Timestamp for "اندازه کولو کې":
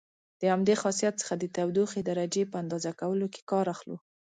2.63-3.41